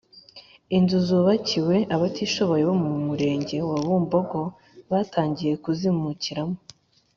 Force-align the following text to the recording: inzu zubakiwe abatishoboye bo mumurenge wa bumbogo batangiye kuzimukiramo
inzu 0.77 0.97
zubakiwe 1.07 1.75
abatishoboye 1.95 2.63
bo 2.69 2.75
mumurenge 2.83 3.57
wa 3.69 3.77
bumbogo 3.85 4.41
batangiye 4.91 5.53
kuzimukiramo 5.63 6.57